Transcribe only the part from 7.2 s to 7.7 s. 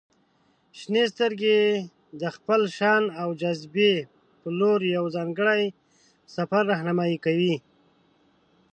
کوي.